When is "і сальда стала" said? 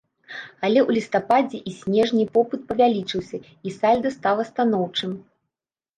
3.69-4.43